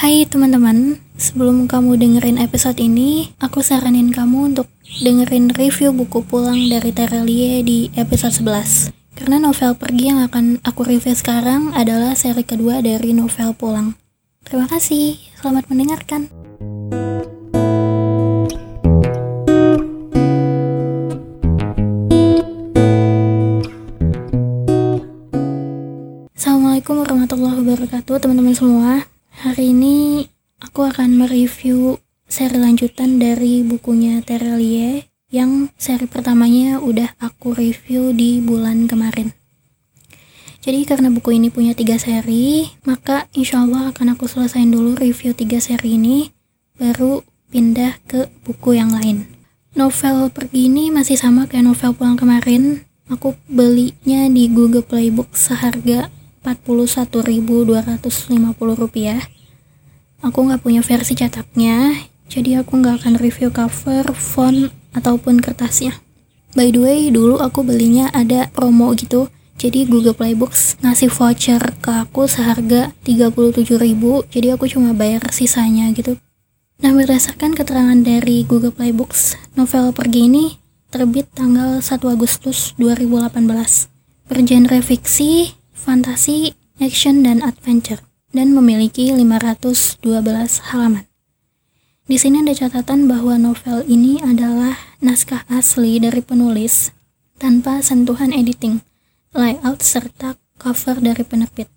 [0.00, 4.64] Hai teman-teman, sebelum kamu dengerin episode ini, aku saranin kamu untuk
[5.04, 8.96] dengerin review buku pulang dari Terelie di episode 11.
[9.12, 13.92] Karena novel pergi yang akan aku review sekarang adalah seri kedua dari novel pulang.
[14.40, 16.39] Terima kasih, selamat mendengarkan.
[35.30, 39.32] Yang seri pertamanya udah aku review di bulan kemarin.
[40.60, 45.32] Jadi karena buku ini punya tiga seri, maka insya Allah akan aku selesaiin dulu review
[45.32, 46.28] tiga seri ini,
[46.76, 49.24] baru pindah ke buku yang lain.
[49.72, 56.12] Novel pergi ini masih sama kayak novel pulang kemarin, aku belinya di Google Playbook seharga
[56.40, 58.24] Rp41.250
[60.24, 61.92] aku nggak punya versi cetaknya
[62.32, 65.98] jadi aku nggak akan review cover, font, ataupun kertasnya.
[66.54, 69.30] By the way dulu aku belinya ada promo gitu.
[69.60, 73.68] Jadi Google Playbooks ngasih voucher ke aku seharga 37.000
[74.32, 76.16] jadi aku cuma bayar sisanya gitu.
[76.80, 80.56] Nah berdasarkan keterangan dari Google Playbooks novel pergi ini
[80.88, 83.36] terbit tanggal 1 Agustus 2018
[84.32, 90.04] bergenre fiksi fantasi, action, dan adventure, dan memiliki 512
[90.70, 91.09] halaman.
[92.10, 96.90] Di sini ada catatan bahwa novel ini adalah naskah asli dari penulis
[97.38, 98.82] tanpa sentuhan editing,
[99.30, 101.70] layout, serta cover dari penerbit.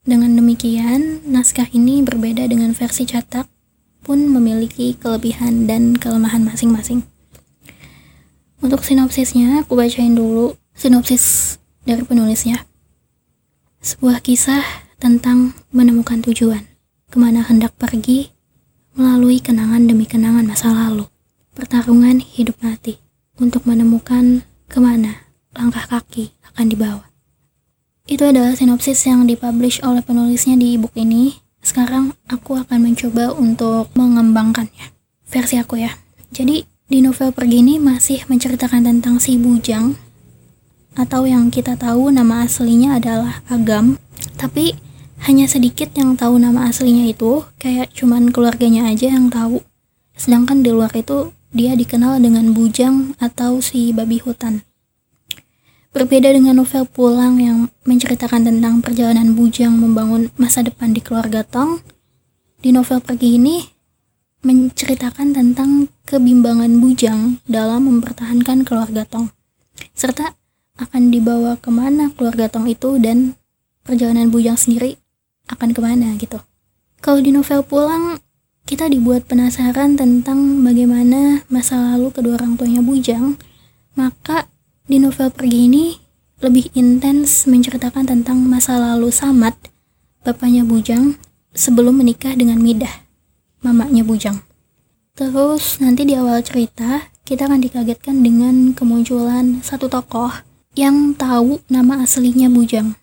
[0.00, 3.52] Dengan demikian, naskah ini berbeda dengan versi cetak
[4.00, 7.04] pun memiliki kelebihan dan kelemahan masing-masing.
[8.64, 12.64] Untuk sinopsisnya, aku bacain dulu sinopsis dari penulisnya.
[13.84, 14.64] Sebuah kisah
[14.96, 16.64] tentang menemukan tujuan,
[17.12, 18.32] ke mana hendak pergi,
[18.96, 21.06] melalui kenangan demi kenangan masa lalu.
[21.52, 22.98] Pertarungan hidup mati
[23.36, 27.04] untuk menemukan ke mana langkah kaki akan dibawa.
[28.08, 31.38] Itu adalah sinopsis yang dipublish oleh penulisnya di ebook ini.
[31.60, 34.94] Sekarang aku akan mencoba untuk mengembangkannya.
[35.26, 35.92] Versi aku ya.
[36.30, 39.98] Jadi di novel pergi ini masih menceritakan tentang si Bujang
[40.96, 44.00] atau yang kita tahu nama aslinya adalah Agam
[44.40, 44.72] tapi
[45.26, 49.58] hanya sedikit yang tahu nama aslinya itu kayak cuman keluarganya aja yang tahu.
[50.14, 54.62] Sedangkan di luar itu dia dikenal dengan Bujang atau si babi hutan.
[55.90, 61.82] Berbeda dengan novel Pulang yang menceritakan tentang perjalanan Bujang membangun masa depan di keluarga Tong
[62.62, 63.64] di novel Pergi ini
[64.46, 69.32] menceritakan tentang kebimbangan Bujang dalam mempertahankan keluarga Tong
[69.96, 70.36] serta
[70.76, 73.34] akan dibawa ke mana keluarga Tong itu dan
[73.82, 75.00] perjalanan Bujang sendiri
[75.50, 76.42] akan ke mana gitu.
[77.00, 78.18] Kalau di novel pulang,
[78.66, 83.38] kita dibuat penasaran tentang bagaimana masa lalu kedua orang tuanya Bujang,
[83.94, 84.50] maka
[84.90, 85.84] di novel pergi ini
[86.42, 89.54] lebih intens menceritakan tentang masa lalu Samat,
[90.26, 91.14] bapaknya Bujang,
[91.54, 93.06] sebelum menikah dengan Midah,
[93.62, 94.42] mamanya Bujang.
[95.16, 100.30] Terus nanti di awal cerita, kita akan dikagetkan dengan kemunculan satu tokoh
[100.76, 102.98] yang tahu nama aslinya Bujang.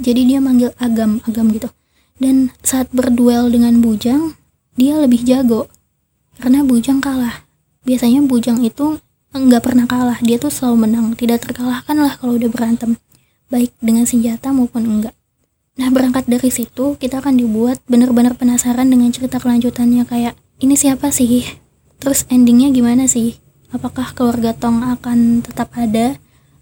[0.00, 1.68] Jadi dia manggil Agam, Agam gitu.
[2.16, 4.36] Dan saat berduel dengan Bujang,
[4.76, 5.68] dia lebih jago.
[6.40, 7.44] Karena Bujang kalah.
[7.84, 9.00] Biasanya Bujang itu
[9.30, 12.98] nggak pernah kalah, dia tuh selalu menang, tidak terkalahkan lah kalau udah berantem.
[13.52, 15.14] Baik dengan senjata maupun enggak.
[15.78, 21.14] Nah berangkat dari situ, kita akan dibuat benar-benar penasaran dengan cerita kelanjutannya kayak, ini siapa
[21.14, 21.46] sih?
[22.02, 23.38] Terus endingnya gimana sih?
[23.70, 26.18] Apakah keluarga Tong akan tetap ada?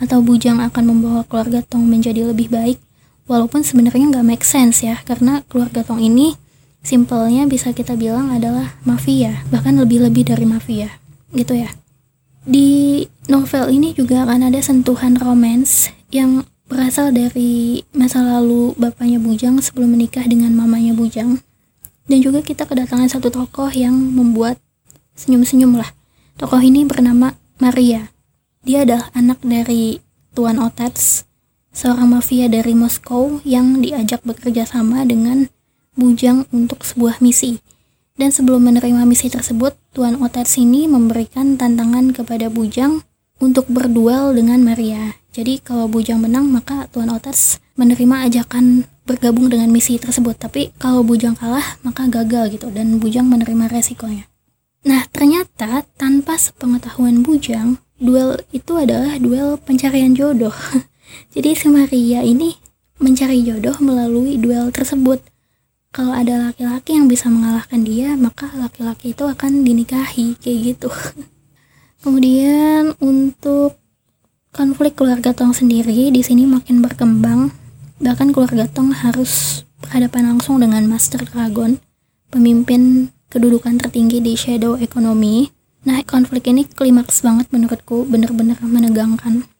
[0.00, 2.80] atau Bujang akan membawa keluarga Tong menjadi lebih baik
[3.30, 6.34] walaupun sebenarnya nggak make sense ya karena keluarga Tong ini
[6.82, 10.98] simpelnya bisa kita bilang adalah mafia bahkan lebih-lebih dari mafia
[11.30, 11.70] gitu ya.
[12.42, 19.62] Di novel ini juga akan ada sentuhan romance yang berasal dari masa lalu bapaknya Bujang
[19.62, 21.38] sebelum menikah dengan mamanya Bujang.
[22.10, 24.58] Dan juga kita kedatangan satu tokoh yang membuat
[25.14, 25.94] senyum-senyum lah.
[26.40, 28.10] Tokoh ini bernama Maria.
[28.66, 30.02] Dia adalah anak dari
[30.34, 31.29] Tuan Otats,
[31.70, 35.50] seorang mafia dari Moskow yang diajak bekerja sama dengan
[35.98, 37.58] Bujang untuk sebuah misi.
[38.14, 43.02] Dan sebelum menerima misi tersebut, Tuan Otats ini memberikan tantangan kepada Bujang
[43.40, 45.16] untuk berduel dengan Maria.
[45.32, 50.36] Jadi kalau Bujang menang, maka Tuan Otats menerima ajakan bergabung dengan misi tersebut.
[50.36, 54.28] Tapi kalau Bujang kalah, maka gagal gitu dan Bujang menerima resikonya.
[54.84, 60.54] Nah, ternyata tanpa sepengetahuan Bujang, duel itu adalah duel pencarian jodoh.
[61.30, 62.54] Jadi si Maria ini
[63.00, 65.24] mencari jodoh melalui duel tersebut.
[65.90, 70.86] kalau ada laki-laki yang bisa mengalahkan dia maka laki-laki itu akan dinikahi kayak gitu.
[72.06, 73.74] Kemudian untuk
[74.54, 77.50] konflik keluarga Tong sendiri di sini makin berkembang.
[77.98, 81.82] Bahkan keluarga Tong harus berhadapan langsung dengan Master Dragon
[82.30, 85.50] pemimpin kedudukan tertinggi di shadow economy.
[85.82, 89.50] Nah konflik ini klimaks banget menurutku bener-bener menegangkan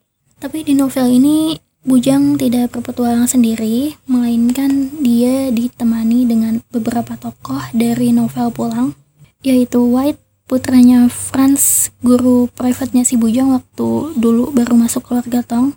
[0.41, 8.13] tapi di novel ini Bujang tidak berpetualang sendiri, melainkan dia ditemani dengan beberapa tokoh dari
[8.13, 8.93] novel pulang,
[9.41, 15.73] yaitu White, putranya Franz, guru private-nya si Bujang waktu dulu baru masuk keluarga Tong.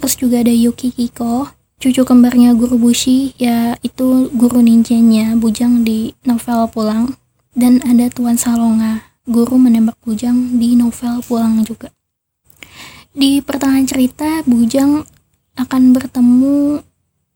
[0.00, 6.16] Terus juga ada Yuki Kiko, cucu kembarnya guru Bushi, ya itu guru ninjanya Bujang di
[6.24, 7.12] novel pulang.
[7.52, 11.95] Dan ada Tuan Salonga, guru menembak Bujang di novel pulang juga.
[13.16, 15.00] Di pertengahan cerita, Bujang
[15.56, 16.84] akan bertemu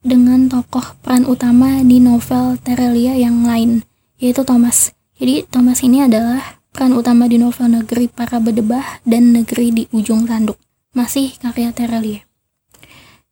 [0.04, 3.80] dengan tokoh peran utama di novel Terelia yang lain,
[4.20, 4.92] yaitu Thomas.
[5.16, 10.28] Jadi Thomas ini adalah peran utama di novel Negeri Para Bedebah dan Negeri di Ujung
[10.28, 10.60] Tanduk.
[10.92, 12.28] Masih karya Terelia.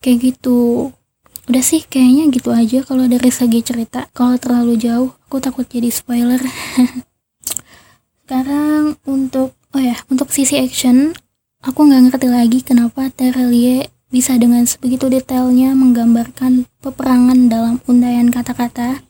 [0.00, 0.88] Kayak gitu.
[1.52, 4.08] Udah sih kayaknya gitu aja kalau dari segi cerita.
[4.16, 6.40] Kalau terlalu jauh, aku takut jadi spoiler.
[8.24, 11.12] Sekarang untuk oh ya, untuk sisi action,
[11.68, 19.04] aku nggak ngerti lagi kenapa Terelie bisa dengan sebegitu detailnya menggambarkan peperangan dalam undayan kata-kata.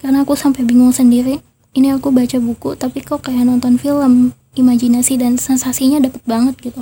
[0.00, 1.44] Karena aku sampai bingung sendiri.
[1.76, 4.32] Ini aku baca buku, tapi kok kayak nonton film.
[4.54, 6.80] Imajinasi dan sensasinya dapet banget gitu.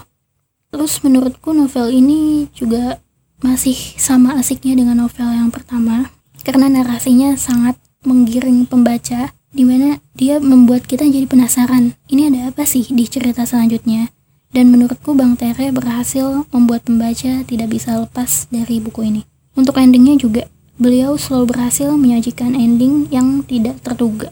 [0.70, 3.00] Terus menurutku novel ini juga
[3.42, 6.14] masih sama asiknya dengan novel yang pertama.
[6.46, 7.74] Karena narasinya sangat
[8.06, 11.96] menggiring pembaca, di mana dia membuat kita jadi penasaran.
[12.06, 14.12] Ini ada apa sih di cerita selanjutnya?
[14.52, 19.22] Dan menurutku Bang Tere berhasil membuat pembaca tidak bisa lepas dari buku ini.
[19.56, 20.44] Untuk endingnya juga,
[20.76, 24.28] beliau selalu berhasil menyajikan ending yang tidak terduga.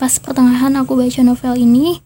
[0.00, 2.00] Pas pertengahan aku baca novel ini,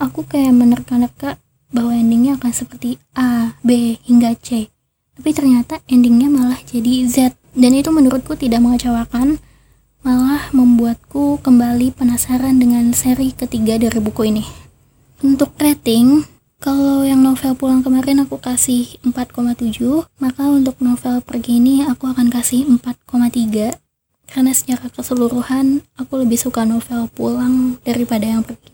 [0.00, 1.36] aku kayak menerka-nerka
[1.68, 4.72] bahwa endingnya akan seperti A, B, hingga C.
[5.12, 7.36] Tapi ternyata endingnya malah jadi Z.
[7.52, 9.38] Dan itu menurutku tidak mengecewakan,
[10.00, 14.44] malah membuatku kembali penasaran dengan seri ketiga dari buku ini.
[15.20, 16.33] Untuk rating,
[16.64, 19.76] kalau yang novel pulang kemarin aku kasih 4,7,
[20.16, 23.76] maka untuk novel pergi ini aku akan kasih 4,3
[24.24, 28.72] karena secara keseluruhan aku lebih suka novel pulang daripada yang pergi.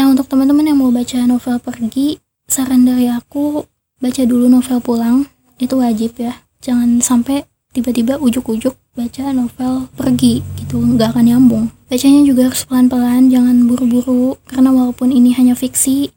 [0.00, 2.16] Nah untuk teman-teman yang mau baca novel pergi,
[2.48, 3.60] saran dari aku
[4.00, 5.28] baca dulu novel pulang,
[5.60, 6.32] itu wajib ya.
[6.64, 7.44] Jangan sampai
[7.76, 11.64] tiba-tiba ujuk-ujuk baca novel pergi gitu, nggak akan nyambung.
[11.92, 16.08] Bacanya juga harus pelan-pelan, jangan buru-buru, karena walaupun ini hanya fiksi,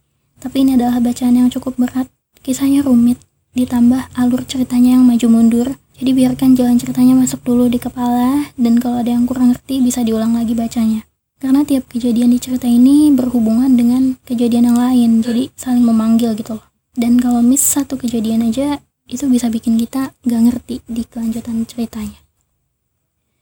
[0.41, 2.09] tapi ini adalah bacaan yang cukup berat.
[2.41, 3.21] Kisahnya rumit,
[3.53, 5.67] ditambah alur ceritanya yang maju mundur.
[6.01, 10.01] Jadi biarkan jalan ceritanya masuk dulu di kepala, dan kalau ada yang kurang ngerti bisa
[10.01, 11.05] diulang lagi bacanya.
[11.37, 16.57] Karena tiap kejadian di cerita ini berhubungan dengan kejadian yang lain, jadi saling memanggil gitu
[16.57, 16.65] loh.
[16.97, 22.17] Dan kalau miss satu kejadian aja, itu bisa bikin kita gak ngerti di kelanjutan ceritanya.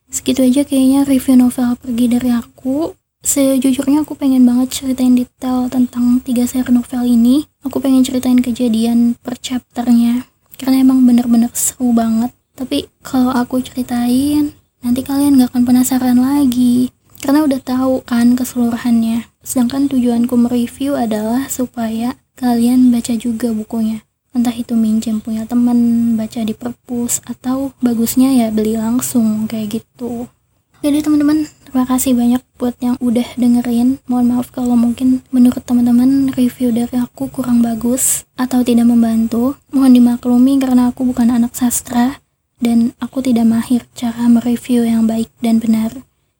[0.10, 6.24] Segitu aja kayaknya review novel pergi dari aku sejujurnya aku pengen banget ceritain detail tentang
[6.24, 7.48] tiga seri novel ini.
[7.66, 10.28] Aku pengen ceritain kejadian per chapternya.
[10.60, 12.36] Karena emang bener-bener seru banget.
[12.56, 14.52] Tapi kalau aku ceritain
[14.84, 16.92] nanti kalian gak akan penasaran lagi.
[17.20, 19.28] Karena udah tahu kan keseluruhannya.
[19.44, 24.04] Sedangkan tujuanku mereview adalah supaya kalian baca juga bukunya.
[24.32, 30.32] Entah itu minjem punya temen baca di perpus atau bagusnya ya beli langsung kayak gitu.
[30.80, 34.02] Jadi teman-teman terima kasih banyak buat yang udah dengerin.
[34.10, 39.54] Mohon maaf kalau mungkin menurut teman-teman review dari aku kurang bagus atau tidak membantu.
[39.70, 42.18] Mohon dimaklumi karena aku bukan anak sastra
[42.58, 45.94] dan aku tidak mahir cara mereview yang baik dan benar.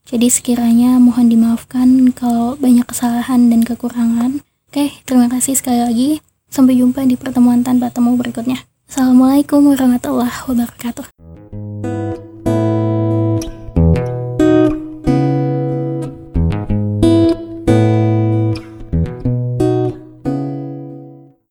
[0.10, 4.42] Jadi sekiranya mohon dimaafkan kalau banyak kesalahan dan kekurangan.
[4.74, 6.10] Oke terima kasih sekali lagi.
[6.50, 8.66] Sampai jumpa di pertemuan tanpa temu berikutnya.
[8.90, 11.06] Assalamualaikum warahmatullahi wabarakatuh